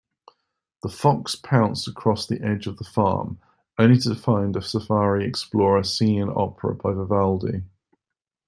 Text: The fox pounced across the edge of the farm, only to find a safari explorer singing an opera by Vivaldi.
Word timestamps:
The 0.81 0.89
fox 0.89 1.35
pounced 1.35 1.87
across 1.87 2.25
the 2.25 2.41
edge 2.43 2.65
of 2.65 2.77
the 2.77 2.83
farm, 2.83 3.37
only 3.77 3.99
to 3.99 4.15
find 4.15 4.55
a 4.55 4.61
safari 4.63 5.23
explorer 5.27 5.83
singing 5.83 6.23
an 6.23 6.29
opera 6.35 6.73
by 6.73 6.91
Vivaldi. 6.93 7.61